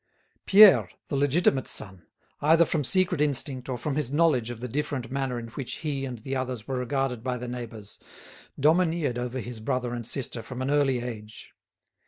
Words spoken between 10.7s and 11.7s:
early age.